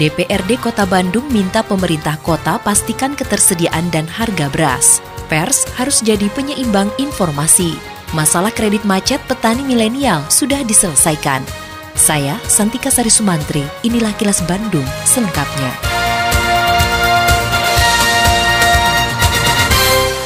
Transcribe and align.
DPRD 0.00 0.56
Kota 0.56 0.88
Bandung 0.88 1.28
minta 1.28 1.60
pemerintah 1.60 2.16
kota 2.24 2.56
pastikan 2.62 3.12
ketersediaan 3.12 3.92
dan 3.92 4.08
harga 4.08 4.48
beras. 4.48 5.04
Pers 5.28 5.68
harus 5.76 6.00
jadi 6.00 6.28
penyeimbang 6.32 6.88
informasi. 6.96 7.76
Masalah 8.16 8.52
kredit 8.52 8.84
macet 8.84 9.20
petani 9.28 9.64
milenial 9.64 10.24
sudah 10.28 10.60
diselesaikan. 10.64 11.44
Saya 11.92 12.40
Santika 12.48 12.88
Sari 12.88 13.12
Sumantri, 13.12 13.64
inilah 13.84 14.12
kilas 14.16 14.40
Bandung 14.48 14.84
selengkapnya. 15.04 15.91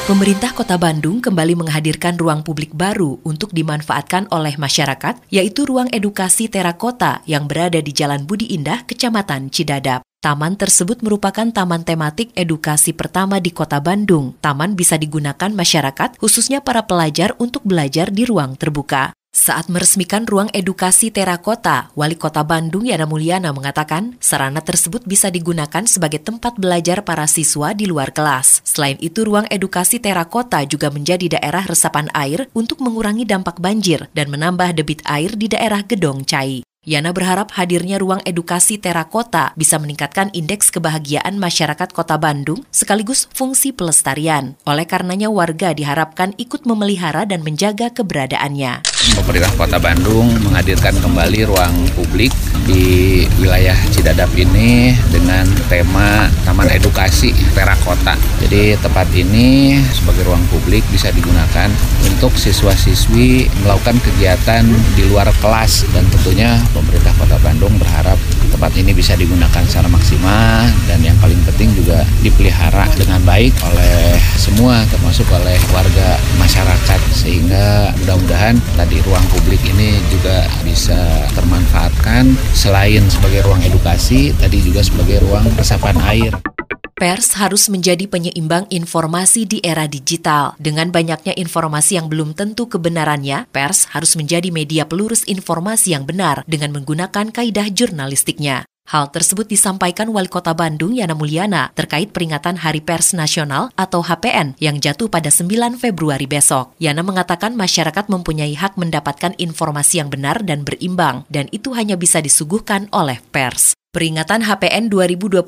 Pemerintah 0.07 0.55
Kota 0.55 0.79
Bandung 0.79 1.19
kembali 1.19 1.67
menghadirkan 1.67 2.15
ruang 2.15 2.47
publik 2.47 2.71
baru 2.71 3.19
untuk 3.27 3.51
dimanfaatkan 3.51 4.31
oleh 4.31 4.55
masyarakat, 4.55 5.19
yaitu 5.35 5.67
ruang 5.67 5.91
edukasi 5.91 6.47
terakota 6.47 7.27
yang 7.27 7.51
berada 7.51 7.83
di 7.83 7.91
Jalan 7.91 8.23
Budi 8.23 8.55
Indah, 8.55 8.87
Kecamatan 8.87 9.51
Cidadap. 9.51 10.07
Taman 10.23 10.55
tersebut 10.55 11.03
merupakan 11.03 11.51
taman 11.51 11.83
tematik 11.83 12.31
edukasi 12.39 12.95
pertama 12.95 13.43
di 13.43 13.51
Kota 13.51 13.83
Bandung. 13.83 14.39
Taman 14.39 14.79
bisa 14.79 14.95
digunakan 14.95 15.51
masyarakat, 15.51 16.23
khususnya 16.23 16.63
para 16.63 16.87
pelajar 16.87 17.35
untuk 17.43 17.67
belajar 17.67 18.15
di 18.15 18.31
ruang 18.31 18.55
terbuka. 18.55 19.11
Saat 19.37 19.69
meresmikan 19.69 20.25
ruang 20.25 20.49
edukasi 20.57 21.13
terakota, 21.13 21.93
Wali 21.93 22.17
Kota 22.17 22.41
Bandung 22.41 22.89
Yana 22.89 23.05
Mulyana 23.05 23.53
mengatakan 23.53 24.17
sarana 24.17 24.65
tersebut 24.65 25.05
bisa 25.05 25.29
digunakan 25.29 25.85
sebagai 25.85 26.25
tempat 26.25 26.57
belajar 26.57 27.05
para 27.05 27.29
siswa 27.29 27.77
di 27.77 27.85
luar 27.85 28.17
kelas. 28.17 28.65
Selain 28.65 28.97
itu, 28.97 29.29
ruang 29.29 29.45
edukasi 29.53 30.01
terakota 30.01 30.65
juga 30.65 30.89
menjadi 30.89 31.37
daerah 31.37 31.69
resapan 31.69 32.09
air 32.17 32.49
untuk 32.57 32.81
mengurangi 32.81 33.29
dampak 33.29 33.61
banjir 33.61 34.09
dan 34.17 34.33
menambah 34.33 34.73
debit 34.73 35.05
air 35.05 35.37
di 35.37 35.53
daerah 35.53 35.85
Gedong 35.85 36.25
Cai. 36.25 36.65
Yana 36.87 37.11
berharap 37.11 37.51
hadirnya 37.59 37.99
ruang 37.99 38.23
edukasi 38.23 38.79
terakota 38.79 39.51
bisa 39.59 39.75
meningkatkan 39.75 40.31
indeks 40.31 40.71
kebahagiaan 40.71 41.35
masyarakat 41.35 41.91
kota 41.91 42.15
Bandung 42.15 42.63
sekaligus 42.71 43.27
fungsi 43.35 43.75
pelestarian. 43.75 44.55
Oleh 44.63 44.87
karenanya 44.87 45.27
warga 45.27 45.75
diharapkan 45.75 46.39
ikut 46.39 46.63
memelihara 46.63 47.27
dan 47.27 47.43
menjaga 47.43 47.91
keberadaannya. 47.91 48.87
Pemerintah 49.19 49.51
kota 49.59 49.83
Bandung 49.83 50.31
menghadirkan 50.47 50.95
kembali 51.03 51.51
ruang 51.51 51.75
publik 51.99 52.31
di 52.67 53.23
wilayah 53.39 53.75
Cidadap 53.95 54.31
ini 54.35 54.95
dengan 55.11 55.47
tema 55.71 56.27
Taman 56.43 56.71
Edukasi 56.71 57.31
Terakota. 57.55 58.19
Jadi 58.43 58.75
tempat 58.79 59.07
ini 59.15 59.79
sebagai 59.91 60.27
ruang 60.27 60.43
publik 60.51 60.83
bisa 60.91 61.15
digunakan 61.15 61.71
untuk 62.03 62.35
siswa-siswi 62.35 63.47
melakukan 63.63 63.99
kegiatan 64.03 64.67
di 64.99 65.03
luar 65.07 65.31
kelas 65.39 65.87
dan 65.95 66.03
tentunya 66.11 66.59
pemerintah 66.77 67.17
Kota 67.17 67.41
Bandung 67.41 67.73
berharap 67.81 68.21
tempat 68.53 68.73
ini 68.77 68.93
bisa 68.93 69.17
digunakan 69.17 69.65
secara 69.65 69.89
maksimal 69.89 70.69
dan 70.85 71.01
yang 71.01 71.17
paling 71.21 71.41
penting 71.49 71.73
juga 71.73 72.05
dipelihara 72.21 72.85
dengan 72.97 73.21
baik 73.25 73.53
oleh 73.65 74.21
semua 74.37 74.85
termasuk 74.93 75.25
oleh 75.33 75.57
warga 75.73 76.21
masyarakat 76.37 77.01
sehingga 77.17 77.97
mudah-mudahan 78.05 78.61
tadi 78.77 79.01
ruang 79.05 79.25
publik 79.33 79.61
ini 79.65 79.97
juga 80.13 80.45
bisa 80.61 80.97
termanfaatkan 81.33 82.37
selain 82.53 83.05
sebagai 83.09 83.45
ruang 83.45 83.61
edukasi 83.65 84.37
tadi 84.37 84.61
juga 84.61 84.85
sebagai 84.85 85.25
ruang 85.25 85.49
resapan 85.57 85.97
air. 86.05 86.56
Pers 86.97 87.37
harus 87.37 87.69
menjadi 87.69 88.09
penyeimbang 88.09 88.73
informasi 88.73 89.45
di 89.45 89.61
era 89.61 89.85
digital. 89.85 90.57
Dengan 90.57 90.89
banyaknya 90.89 91.37
informasi 91.37 92.01
yang 92.01 92.09
belum 92.09 92.33
tentu 92.33 92.73
kebenarannya, 92.73 93.53
pers 93.53 93.85
harus 93.93 94.17
menjadi 94.17 94.49
media 94.49 94.89
pelurus 94.89 95.21
informasi 95.29 95.93
yang 95.93 96.09
benar 96.09 96.41
dengan 96.49 96.73
menggunakan 96.73 97.37
kaidah 97.37 97.69
jurnalistiknya. 97.69 98.65
Hal 98.89 99.13
tersebut 99.13 99.45
disampaikan 99.45 100.09
Wali 100.09 100.33
Kota 100.33 100.57
Bandung 100.57 100.97
Yana 100.97 101.13
Mulyana 101.13 101.69
terkait 101.77 102.17
peringatan 102.17 102.65
Hari 102.65 102.81
Pers 102.81 103.13
Nasional 103.13 103.69
atau 103.77 104.01
HPN 104.01 104.57
yang 104.57 104.81
jatuh 104.81 105.13
pada 105.13 105.29
9 105.29 105.77
Februari 105.77 106.25
besok. 106.25 106.73
Yana 106.81 107.05
mengatakan 107.05 107.61
masyarakat 107.61 108.09
mempunyai 108.09 108.57
hak 108.57 108.81
mendapatkan 108.81 109.37
informasi 109.37 110.01
yang 110.01 110.09
benar 110.09 110.41
dan 110.49 110.65
berimbang 110.65 111.29
dan 111.29 111.53
itu 111.53 111.77
hanya 111.77 112.01
bisa 112.01 112.25
disuguhkan 112.25 112.89
oleh 112.89 113.21
pers. 113.29 113.77
Peringatan 113.97 114.45
HPN 114.45 114.93
2023 114.93 115.41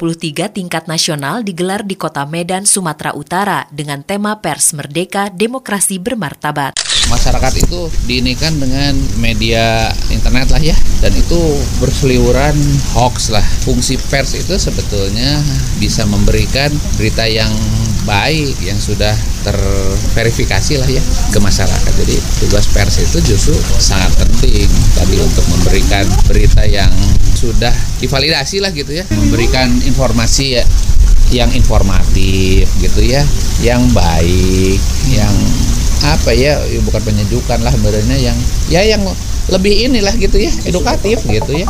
tingkat 0.49 0.89
nasional 0.89 1.45
digelar 1.45 1.85
di 1.85 2.01
Kota 2.01 2.25
Medan, 2.25 2.65
Sumatera 2.65 3.13
Utara 3.13 3.69
dengan 3.69 4.01
tema 4.01 4.41
Pers 4.41 4.73
Merdeka 4.73 5.29
Demokrasi 5.29 6.01
Bermartabat. 6.01 6.73
Masyarakat 7.13 7.53
itu 7.61 7.93
diinikan 8.09 8.57
dengan 8.57 8.97
media 9.21 9.93
internet 10.09 10.49
lah 10.49 10.65
ya 10.65 10.73
dan 11.05 11.13
itu 11.13 11.37
berseliweran 11.77 12.57
hoax 12.97 13.29
lah. 13.29 13.45
Fungsi 13.69 14.01
pers 14.09 14.33
itu 14.33 14.57
sebetulnya 14.57 15.45
bisa 15.77 16.09
memberikan 16.09 16.73
berita 16.97 17.29
yang 17.29 17.53
baik 18.09 18.57
yang 18.65 18.81
sudah 18.81 19.13
terverifikasi 19.45 20.81
lah 20.81 20.89
ya 20.89 21.05
ke 21.05 21.37
masyarakat. 21.37 21.93
Jadi 22.01 22.17
tugas 22.41 22.65
pers 22.73 22.97
itu 22.97 23.21
justru 23.29 23.53
sangat 23.77 24.09
penting 24.17 24.65
tadi 24.97 25.21
untuk 25.21 25.45
memberikan 25.53 26.09
berita 26.25 26.65
yang 26.65 26.89
sudah 27.39 27.71
divalidasi 28.03 28.59
lah 28.59 28.75
gitu 28.75 28.91
ya, 28.99 29.07
memberikan 29.15 29.71
informasi 29.87 30.59
ya 30.59 30.65
yang 31.31 31.53
informatif 31.55 32.67
gitu 32.83 33.05
ya, 33.05 33.23
yang 33.63 33.85
baik, 33.95 34.81
yang 35.13 35.35
apa 36.03 36.35
ya, 36.35 36.59
ya 36.67 36.81
bukan 36.83 37.03
penyejukan 37.05 37.61
lah 37.63 37.71
sebenarnya 37.71 38.17
yang 38.19 38.39
ya 38.73 38.81
yang 38.83 39.03
lebih 39.53 39.87
inilah 39.87 40.15
gitu 40.19 40.41
ya, 40.41 40.51
edukatif 40.67 41.23
gitu 41.29 41.53
ya. 41.63 41.69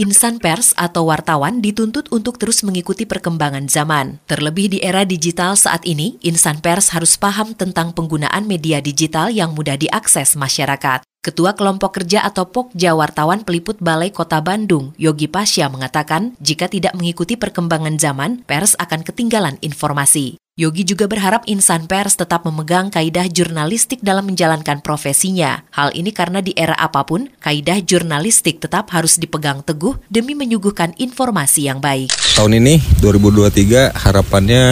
Insan 0.00 0.40
pers 0.40 0.72
atau 0.74 1.04
wartawan 1.04 1.60
dituntut 1.60 2.08
untuk 2.08 2.40
terus 2.40 2.64
mengikuti 2.64 3.04
perkembangan 3.04 3.68
zaman. 3.68 4.24
Terlebih 4.24 4.72
di 4.72 4.78
era 4.80 5.04
digital 5.04 5.52
saat 5.52 5.84
ini, 5.84 6.16
insan 6.24 6.64
pers 6.64 6.96
harus 6.96 7.20
paham 7.20 7.52
tentang 7.52 7.92
penggunaan 7.92 8.48
media 8.48 8.80
digital 8.80 9.28
yang 9.28 9.52
mudah 9.52 9.76
diakses 9.76 10.32
masyarakat. 10.34 11.11
Ketua 11.22 11.54
Kelompok 11.54 12.02
Kerja 12.02 12.26
atau 12.26 12.50
Pokja 12.50 12.98
Wartawan 12.98 13.46
Peliput 13.46 13.78
Balai 13.78 14.10
Kota 14.10 14.42
Bandung, 14.42 14.90
Yogi 14.98 15.30
Pasya 15.30 15.70
mengatakan, 15.70 16.34
jika 16.42 16.66
tidak 16.66 16.98
mengikuti 16.98 17.38
perkembangan 17.38 17.94
zaman, 17.94 18.42
pers 18.42 18.74
akan 18.74 19.06
ketinggalan 19.06 19.54
informasi. 19.62 20.41
Yogi 20.52 20.84
juga 20.84 21.08
berharap 21.08 21.48
insan 21.48 21.88
pers 21.88 22.12
tetap 22.12 22.44
memegang 22.44 22.92
kaidah 22.92 23.24
jurnalistik 23.24 24.04
dalam 24.04 24.28
menjalankan 24.28 24.84
profesinya. 24.84 25.64
Hal 25.72 25.96
ini 25.96 26.12
karena 26.12 26.44
di 26.44 26.52
era 26.52 26.76
apa 26.76 27.08
pun, 27.08 27.32
kaidah 27.40 27.80
jurnalistik 27.80 28.60
tetap 28.60 28.92
harus 28.92 29.16
dipegang 29.16 29.64
teguh 29.64 29.96
demi 30.12 30.36
menyuguhkan 30.36 30.92
informasi 31.00 31.72
yang 31.72 31.80
baik. 31.80 32.12
Tahun 32.36 32.52
ini 32.52 32.84
2023 33.00 33.96
harapannya 33.96 34.64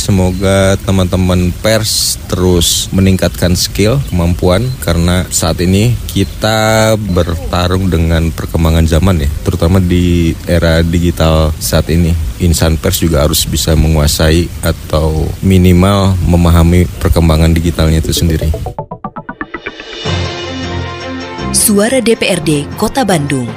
semoga 0.00 0.80
teman-teman 0.80 1.52
pers 1.60 2.16
terus 2.32 2.88
meningkatkan 2.96 3.52
skill, 3.60 4.00
kemampuan 4.08 4.64
karena 4.80 5.28
saat 5.28 5.60
ini 5.60 5.92
kita 6.16 6.96
bertarung 7.12 7.92
dengan 7.92 8.32
perkembangan 8.32 8.88
zaman 8.88 9.20
ya, 9.20 9.28
terutama 9.44 9.84
di 9.84 10.32
era 10.48 10.80
digital 10.80 11.52
saat 11.60 11.92
ini. 11.92 12.16
Insan 12.40 12.76
pers 12.76 13.00
juga 13.00 13.24
harus 13.24 13.48
bisa 13.48 13.72
menguasai 13.72 14.48
atau 14.60 15.24
minimal 15.40 16.12
memahami 16.28 16.84
perkembangan 17.00 17.56
digitalnya 17.56 18.04
itu 18.04 18.12
sendiri. 18.12 18.52
Suara 21.56 22.04
DPRD 22.04 22.68
Kota 22.76 23.02
Bandung. 23.08 23.48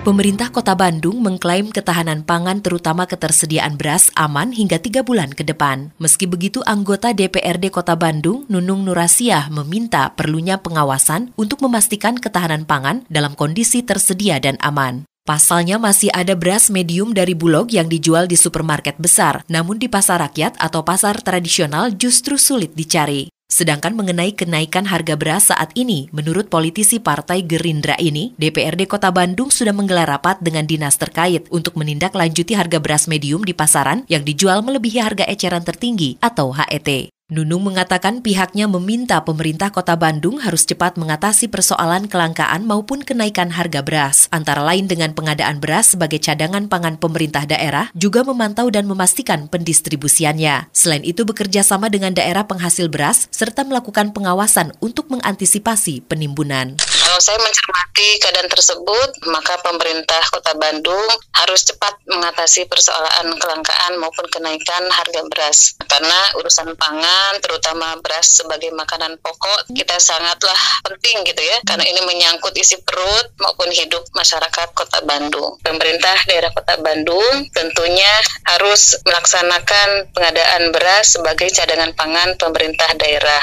Pemerintah 0.00 0.48
Kota 0.48 0.72
Bandung 0.72 1.20
mengklaim 1.20 1.68
ketahanan 1.68 2.24
pangan 2.24 2.64
terutama 2.64 3.04
ketersediaan 3.04 3.76
beras 3.76 4.08
aman 4.16 4.48
hingga 4.48 4.80
tiga 4.80 5.04
bulan 5.04 5.28
ke 5.34 5.44
depan. 5.44 5.92
Meski 6.00 6.24
begitu, 6.24 6.64
anggota 6.64 7.12
DPRD 7.12 7.68
Kota 7.68 8.00
Bandung, 8.00 8.48
Nunung 8.48 8.88
Nurasiah, 8.88 9.52
meminta 9.52 10.16
perlunya 10.16 10.56
pengawasan 10.56 11.36
untuk 11.36 11.60
memastikan 11.60 12.16
ketahanan 12.16 12.64
pangan 12.64 13.04
dalam 13.12 13.36
kondisi 13.36 13.84
tersedia 13.84 14.40
dan 14.40 14.56
aman. 14.64 15.09
Pasalnya 15.28 15.76
masih 15.76 16.08
ada 16.16 16.32
beras 16.32 16.72
medium 16.72 17.12
dari 17.12 17.36
Bulog 17.36 17.68
yang 17.68 17.92
dijual 17.92 18.24
di 18.24 18.40
supermarket 18.40 18.96
besar, 18.96 19.44
namun 19.52 19.76
di 19.76 19.84
pasar 19.84 20.24
rakyat 20.24 20.56
atau 20.56 20.80
pasar 20.80 21.20
tradisional 21.20 21.92
justru 21.92 22.40
sulit 22.40 22.72
dicari. 22.72 23.28
Sedangkan 23.50 23.92
mengenai 23.98 24.32
kenaikan 24.32 24.86
harga 24.88 25.18
beras 25.20 25.52
saat 25.52 25.76
ini, 25.76 26.08
menurut 26.14 26.48
politisi 26.48 27.02
Partai 27.02 27.44
Gerindra 27.44 27.98
ini, 28.00 28.32
DPRD 28.40 28.88
Kota 28.88 29.12
Bandung 29.12 29.52
sudah 29.52 29.76
menggelar 29.76 30.08
rapat 30.08 30.40
dengan 30.40 30.64
dinas 30.64 30.96
terkait 30.96 31.50
untuk 31.52 31.76
menindaklanjuti 31.76 32.56
harga 32.56 32.80
beras 32.80 33.04
medium 33.04 33.44
di 33.44 33.52
pasaran 33.52 34.06
yang 34.08 34.24
dijual 34.24 34.64
melebihi 34.64 35.02
harga 35.02 35.26
eceran 35.28 35.66
tertinggi 35.66 36.16
atau 36.22 36.54
HET. 36.54 37.10
Nunung 37.30 37.62
mengatakan 37.62 38.26
pihaknya 38.26 38.66
meminta 38.66 39.22
pemerintah 39.22 39.70
kota 39.70 39.94
Bandung 39.94 40.42
harus 40.42 40.66
cepat 40.66 40.98
mengatasi 40.98 41.46
persoalan 41.46 42.10
kelangkaan 42.10 42.66
maupun 42.66 43.06
kenaikan 43.06 43.54
harga 43.54 43.86
beras, 43.86 44.26
antara 44.34 44.66
lain 44.66 44.90
dengan 44.90 45.14
pengadaan 45.14 45.62
beras 45.62 45.94
sebagai 45.94 46.18
cadangan 46.18 46.66
pangan 46.66 46.98
pemerintah 46.98 47.46
daerah, 47.46 47.86
juga 47.94 48.26
memantau 48.26 48.66
dan 48.74 48.90
memastikan 48.90 49.46
pendistribusiannya. 49.46 50.74
Selain 50.74 51.06
itu 51.06 51.22
bekerja 51.22 51.62
sama 51.62 51.86
dengan 51.86 52.18
daerah 52.18 52.50
penghasil 52.50 52.90
beras, 52.90 53.30
serta 53.30 53.62
melakukan 53.62 54.10
pengawasan 54.10 54.74
untuk 54.82 55.06
mengantisipasi 55.14 56.02
penimbunan. 56.10 56.82
Kalau 56.82 57.22
saya 57.22 57.38
mencermati 57.38 58.08
keadaan 58.26 58.50
tersebut, 58.50 59.08
maka 59.30 59.54
pemerintah 59.62 60.22
Kota 60.34 60.58
Bandung 60.58 61.06
harus 61.38 61.62
cepat 61.62 61.94
mengatasi 62.10 62.66
persoalan 62.66 63.38
kelangkaan 63.38 64.02
maupun 64.02 64.26
kenaikan 64.34 64.82
harga 64.90 65.22
beras. 65.30 65.78
Karena 65.86 66.18
urusan 66.38 66.74
pangan, 66.74 67.19
terutama 67.42 67.98
beras 67.98 68.38
sebagai 68.38 68.70
makanan 68.70 69.18
pokok, 69.18 69.72
kita 69.74 69.98
sangatlah 69.98 70.60
penting 70.86 71.26
gitu 71.26 71.42
ya, 71.42 71.58
karena 71.66 71.84
ini 71.88 72.00
menyangkut 72.06 72.54
isi 72.54 72.78
perut 72.86 73.26
maupun 73.42 73.66
hidup 73.74 74.06
masyarakat 74.14 74.68
Kota 74.76 75.02
Bandung. 75.02 75.58
Pemerintah 75.66 76.14
daerah 76.30 76.54
Kota 76.54 76.78
Bandung 76.78 77.50
tentunya 77.50 78.12
harus 78.46 78.94
melaksanakan 79.02 80.14
pengadaan 80.14 80.70
beras 80.70 81.18
sebagai 81.18 81.50
cadangan 81.50 81.90
pangan 81.98 82.38
pemerintah 82.38 82.94
daerah. 82.94 83.42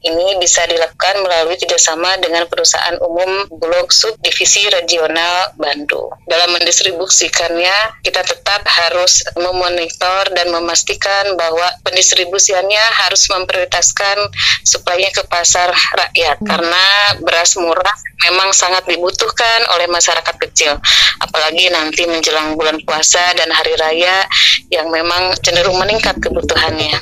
Ini 0.00 0.38
bisa 0.38 0.64
dilakukan 0.70 1.20
melalui 1.26 1.58
kerjasama 1.58 2.16
dengan 2.22 2.46
perusahaan 2.46 2.96
Umum 3.02 3.50
Bulog 3.50 3.90
Subdivisi 3.90 4.70
Regional 4.70 5.52
Bandung. 5.58 6.08
Dalam 6.30 6.54
mendistribusikannya, 6.54 8.00
kita 8.06 8.22
tetap 8.22 8.62
harus 8.64 9.20
memonitor 9.34 10.30
dan 10.30 10.54
memastikan 10.54 11.34
bahwa 11.34 11.66
pendistribusiannya 11.82 12.84
harus 13.04 13.09
memprioritaskan 13.16 14.30
supaya 14.62 15.08
ke 15.10 15.22
pasar 15.26 15.72
rakyat 15.72 16.38
hmm. 16.38 16.46
karena 16.46 16.84
beras 17.24 17.56
murah 17.56 17.96
memang 18.28 18.52
sangat 18.52 18.84
dibutuhkan 18.84 19.60
oleh 19.74 19.88
masyarakat 19.88 20.36
kecil 20.48 20.76
apalagi 21.24 21.72
nanti 21.72 22.04
menjelang 22.04 22.54
bulan 22.54 22.78
puasa 22.84 23.32
dan 23.36 23.48
hari 23.50 23.74
raya 23.80 24.24
yang 24.68 24.92
memang 24.92 25.34
cenderung 25.40 25.80
meningkat 25.80 26.16
kebutuhannya. 26.20 27.00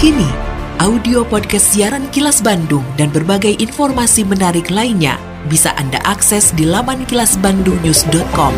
Kini 0.00 0.30
audio 0.80 1.28
podcast 1.28 1.76
siaran 1.76 2.08
Kilas 2.08 2.40
Bandung 2.40 2.82
dan 2.96 3.12
berbagai 3.12 3.52
informasi 3.60 4.24
menarik 4.24 4.72
lainnya 4.72 5.20
bisa 5.48 5.76
Anda 5.76 6.00
akses 6.08 6.52
di 6.56 6.64
laman 6.64 7.04
kilasbandungnews.com. 7.04 8.54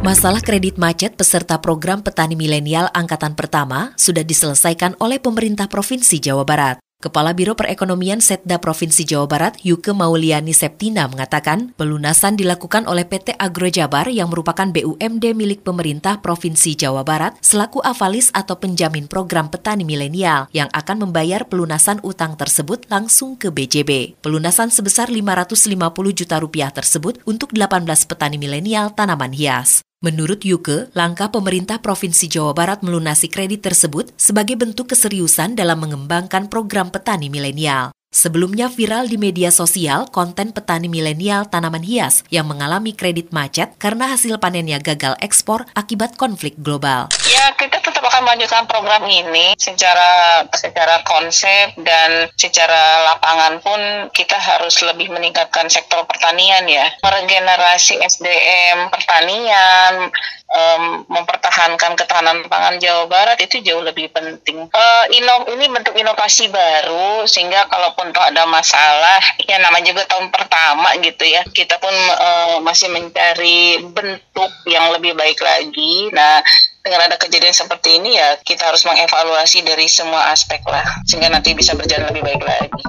Masalah 0.00 0.40
kredit 0.40 0.80
macet 0.80 1.12
peserta 1.12 1.60
program 1.60 2.00
petani 2.00 2.32
milenial 2.32 2.88
angkatan 2.96 3.36
pertama 3.36 3.92
sudah 4.00 4.24
diselesaikan 4.24 4.96
oleh 4.96 5.20
pemerintah 5.20 5.68
Provinsi 5.68 6.16
Jawa 6.16 6.40
Barat. 6.40 6.80
Kepala 7.04 7.36
Biro 7.36 7.52
Perekonomian 7.52 8.24
Setda 8.24 8.56
Provinsi 8.56 9.04
Jawa 9.04 9.28
Barat, 9.28 9.60
Yuke 9.60 9.92
Mauliani 9.92 10.56
Septina 10.56 11.04
mengatakan, 11.04 11.76
pelunasan 11.76 12.40
dilakukan 12.40 12.88
oleh 12.88 13.04
PT 13.04 13.36
Agro 13.36 13.68
Jabar 13.68 14.08
yang 14.08 14.32
merupakan 14.32 14.64
BUMD 14.72 15.36
milik 15.36 15.68
pemerintah 15.68 16.24
Provinsi 16.24 16.80
Jawa 16.80 17.04
Barat 17.04 17.36
selaku 17.44 17.84
avalis 17.84 18.32
atau 18.32 18.56
penjamin 18.56 19.04
program 19.04 19.52
petani 19.52 19.84
milenial 19.84 20.48
yang 20.56 20.72
akan 20.72 21.04
membayar 21.04 21.44
pelunasan 21.44 22.00
utang 22.00 22.40
tersebut 22.40 22.88
langsung 22.88 23.36
ke 23.36 23.52
BJB. 23.52 24.16
Pelunasan 24.24 24.72
sebesar 24.72 25.12
550 25.12 25.76
juta 26.16 26.40
rupiah 26.40 26.72
tersebut 26.72 27.20
untuk 27.28 27.52
18 27.52 27.84
petani 28.08 28.40
milenial 28.40 28.96
tanaman 28.96 29.36
hias. 29.36 29.84
Menurut 30.00 30.48
Yuke, 30.48 30.88
langkah 30.96 31.28
pemerintah 31.28 31.76
Provinsi 31.76 32.24
Jawa 32.24 32.56
Barat 32.56 32.80
melunasi 32.80 33.28
kredit 33.28 33.60
tersebut 33.60 34.08
sebagai 34.16 34.56
bentuk 34.56 34.88
keseriusan 34.96 35.52
dalam 35.52 35.76
mengembangkan 35.76 36.48
program 36.48 36.88
petani 36.88 37.28
milenial. 37.28 37.92
Sebelumnya 38.08 38.72
viral 38.72 39.12
di 39.12 39.20
media 39.20 39.52
sosial 39.52 40.08
konten 40.08 40.56
petani 40.56 40.88
milenial 40.88 41.52
tanaman 41.52 41.84
hias 41.84 42.24
yang 42.32 42.48
mengalami 42.48 42.96
kredit 42.96 43.28
macet 43.28 43.76
karena 43.76 44.08
hasil 44.08 44.40
panennya 44.40 44.80
gagal 44.80 45.20
ekspor 45.20 45.68
akibat 45.76 46.16
konflik 46.16 46.56
global. 46.56 47.12
Ya, 47.28 47.52
kita 47.60 47.89
akan 48.10 48.26
melanjutkan 48.26 48.66
program 48.66 49.06
ini 49.06 49.54
secara 49.54 50.42
secara 50.50 51.06
konsep 51.06 51.78
dan 51.78 52.26
secara 52.34 53.06
lapangan 53.06 53.62
pun 53.62 53.80
kita 54.10 54.34
harus 54.34 54.82
lebih 54.82 55.14
meningkatkan 55.14 55.70
sektor 55.70 56.02
pertanian 56.10 56.66
ya. 56.66 56.90
Meregenerasi 57.06 58.02
SDM 58.02 58.90
pertanian, 58.90 60.10
um, 60.50 61.06
mempertahankan 61.06 61.94
ketahanan 61.94 62.42
pangan 62.50 62.82
Jawa 62.82 63.06
Barat 63.06 63.38
itu 63.38 63.62
jauh 63.62 63.82
lebih 63.82 64.10
penting. 64.10 64.66
Uh, 64.74 65.04
ino, 65.14 65.46
ini 65.54 65.70
bentuk 65.70 65.94
inovasi 65.94 66.50
baru 66.50 67.24
sehingga 67.30 67.70
kalaupun 67.70 68.10
toh 68.10 68.24
ada 68.26 68.44
masalah, 68.50 69.22
ya 69.46 69.62
nama 69.62 69.78
juga 69.86 70.04
tahun 70.10 70.34
pertama 70.34 70.98
gitu 71.00 71.24
ya, 71.24 71.46
kita 71.46 71.78
pun 71.78 71.94
uh, 71.94 72.58
masih 72.60 72.90
mencari 72.90 73.80
bentuk 73.86 74.50
yang 74.66 74.90
lebih 74.90 75.14
baik 75.14 75.38
lagi. 75.38 76.10
Nah, 76.10 76.42
dengan 76.80 77.06
ada 77.06 77.16
kejadian 77.20 77.52
seperti 77.52 78.00
ini 78.00 78.16
ya 78.16 78.40
kita 78.40 78.68
harus 78.68 78.84
mengevaluasi 78.88 79.64
dari 79.64 79.86
semua 79.86 80.32
aspek 80.32 80.64
lah 80.64 80.84
sehingga 81.04 81.28
nanti 81.28 81.52
bisa 81.52 81.76
berjalan 81.76 82.10
lebih 82.12 82.24
baik 82.24 82.42
lagi. 82.44 82.82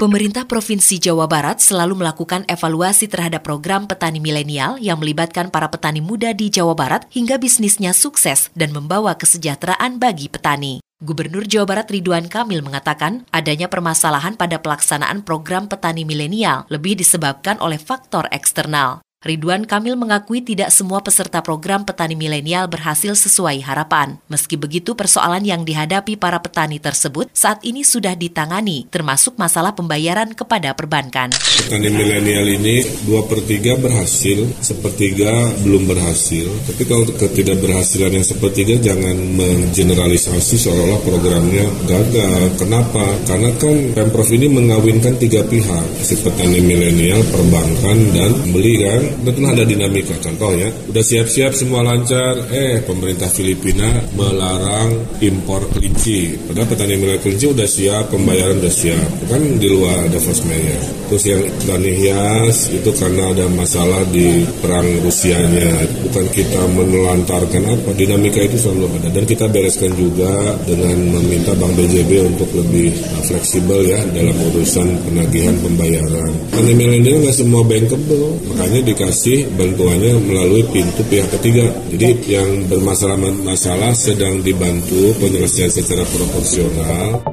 Pemerintah 0.00 0.48
Provinsi 0.48 0.96
Jawa 0.96 1.28
Barat 1.28 1.60
selalu 1.60 2.00
melakukan 2.00 2.48
evaluasi 2.48 3.04
terhadap 3.04 3.44
program 3.44 3.84
petani 3.84 4.16
milenial 4.16 4.80
yang 4.80 4.96
melibatkan 4.96 5.52
para 5.52 5.68
petani 5.68 6.00
muda 6.00 6.32
di 6.32 6.48
Jawa 6.48 6.72
Barat 6.72 7.04
hingga 7.12 7.36
bisnisnya 7.36 7.92
sukses 7.92 8.48
dan 8.56 8.72
membawa 8.72 9.12
kesejahteraan 9.20 10.00
bagi 10.00 10.32
petani. 10.32 10.80
Gubernur 11.04 11.44
Jawa 11.44 11.68
Barat 11.68 11.92
Ridwan 11.92 12.32
Kamil 12.32 12.64
mengatakan 12.64 13.28
adanya 13.28 13.68
permasalahan 13.68 14.40
pada 14.40 14.56
pelaksanaan 14.60 15.20
program 15.20 15.68
petani 15.68 16.08
milenial 16.08 16.64
lebih 16.72 16.96
disebabkan 16.96 17.60
oleh 17.60 17.76
faktor 17.76 18.24
eksternal. 18.32 19.04
Ridwan 19.20 19.68
Kamil 19.68 20.00
mengakui 20.00 20.40
tidak 20.40 20.72
semua 20.72 21.04
peserta 21.04 21.44
program 21.44 21.84
petani 21.84 22.16
milenial 22.16 22.72
berhasil 22.72 23.12
sesuai 23.12 23.60
harapan. 23.60 24.16
Meski 24.32 24.56
begitu, 24.56 24.96
persoalan 24.96 25.44
yang 25.44 25.60
dihadapi 25.60 26.16
para 26.16 26.40
petani 26.40 26.80
tersebut 26.80 27.28
saat 27.36 27.60
ini 27.60 27.84
sudah 27.84 28.16
ditangani, 28.16 28.88
termasuk 28.88 29.36
masalah 29.36 29.76
pembayaran 29.76 30.32
kepada 30.32 30.72
perbankan. 30.72 31.36
Petani 31.36 31.92
milenial 31.92 32.48
ini 32.48 32.80
dua 33.04 33.28
per 33.28 33.44
tiga 33.44 33.76
berhasil, 33.76 34.40
sepertiga 34.64 35.52
belum 35.68 35.84
berhasil. 35.84 36.48
Tapi 36.72 36.82
kalau 36.88 37.04
ketidakberhasilan 37.12 38.16
yang 38.16 38.24
sepertiga 38.24 38.80
jangan 38.80 39.20
mengeneralisasi 39.36 40.56
seolah-olah 40.56 41.00
programnya 41.04 41.68
gagal. 41.84 42.56
Kenapa? 42.56 43.04
Karena 43.28 43.52
kan 43.60 43.76
Pemprov 43.92 44.32
ini 44.32 44.48
mengawinkan 44.48 45.20
tiga 45.20 45.44
pihak, 45.44 46.00
si 46.00 46.16
petani 46.24 46.64
milenial, 46.64 47.20
perbankan, 47.28 48.16
dan 48.16 48.32
beli 48.48 48.80
kan 48.80 49.09
tentu 49.24 49.40
ada 49.46 49.64
dinamika. 49.66 50.14
Contoh 50.20 50.54
ya, 50.54 50.68
udah 50.90 51.04
siap-siap 51.04 51.52
semua 51.56 51.82
lancar, 51.82 52.50
eh 52.50 52.82
pemerintah 52.84 53.28
Filipina 53.30 53.88
melarang 54.14 55.20
impor 55.20 55.66
kelinci. 55.74 56.36
Padahal 56.48 56.68
petani 56.68 56.94
mulai 56.98 57.18
kelinci 57.18 57.46
udah 57.50 57.68
siap, 57.68 58.12
pembayaran 58.12 58.58
udah 58.60 58.74
siap. 58.74 59.08
Kan 59.30 59.42
di 59.58 59.68
luar 59.70 60.06
ada 60.06 60.18
force 60.18 60.44
mayor. 60.46 60.82
Terus 61.10 61.24
yang 61.26 61.42
petani 61.42 61.92
hias 61.94 62.70
itu 62.70 62.90
karena 62.94 63.34
ada 63.34 63.46
masalah 63.50 64.02
di 64.14 64.46
perang 64.62 64.86
Rusianya. 65.02 65.86
Bukan 66.06 66.26
kita 66.30 66.60
menelantarkan 66.70 67.62
apa, 67.66 67.90
dinamika 67.94 68.40
itu 68.42 68.56
selalu 68.58 68.86
ada. 69.00 69.08
Dan 69.10 69.24
kita 69.26 69.50
bereskan 69.50 69.90
juga 69.98 70.54
dengan 70.64 70.96
meminta 71.18 71.52
Bank 71.58 71.74
BJB 71.74 72.30
untuk 72.30 72.50
lebih 72.54 72.94
fleksibel 73.26 73.82
ya 73.84 74.00
dalam 74.14 74.36
urusan 74.52 74.86
penagihan 75.06 75.56
pembayaran. 75.58 76.30
Petani 76.54 76.72
milenial 76.74 77.26
nggak 77.26 77.36
semua 77.36 77.62
bankable, 77.66 78.38
makanya 78.52 78.80
di 78.86 78.94
dikasih 79.00 79.48
bantuannya 79.56 80.12
melalui 80.28 80.60
pintu 80.68 81.00
pihak 81.08 81.32
ketiga. 81.40 81.72
Jadi 81.88 82.20
yang 82.28 82.68
bermasalah-masalah 82.68 83.96
sedang 83.96 84.44
dibantu 84.44 85.16
penyelesaian 85.16 85.72
secara 85.72 86.04
proporsional. 86.04 87.24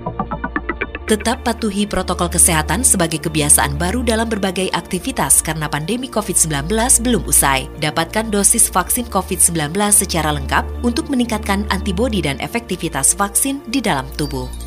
Tetap 1.08 1.44
patuhi 1.44 1.84
protokol 1.88 2.32
kesehatan 2.32 2.88
sebagai 2.88 3.20
kebiasaan 3.20 3.76
baru 3.76 4.04
dalam 4.04 4.32
berbagai 4.32 4.72
aktivitas 4.72 5.44
karena 5.44 5.68
pandemi 5.68 6.08
COVID-19 6.08 6.72
belum 7.04 7.24
usai. 7.28 7.68
Dapatkan 7.84 8.32
dosis 8.32 8.72
vaksin 8.72 9.12
COVID-19 9.12 9.72
secara 9.92 10.32
lengkap 10.36 10.88
untuk 10.88 11.12
meningkatkan 11.12 11.68
antibodi 11.72 12.24
dan 12.24 12.40
efektivitas 12.40 13.12
vaksin 13.16 13.60
di 13.68 13.80
dalam 13.84 14.08
tubuh. 14.16 14.67